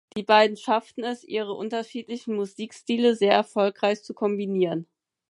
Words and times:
Die 0.17 0.23
beiden 0.23 0.57
schafften 0.57 1.03
es, 1.03 1.23
ihre 1.23 1.53
unterschiedlichen 1.53 2.33
Musikstile 2.35 3.13
sehr 3.15 3.33
erfolgreich 3.33 4.03
zu 4.03 4.15
kombinieren. 4.15 4.87